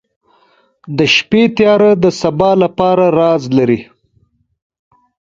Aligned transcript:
•د 0.97 0.99
شپې 1.15 1.43
تیاره 1.57 1.91
د 2.03 2.05
سبا 2.21 2.51
لپاره 2.63 3.05
راز 3.19 3.43
لري. 3.57 3.79